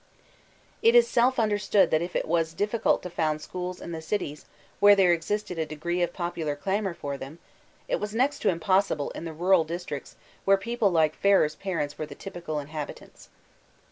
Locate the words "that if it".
1.91-2.27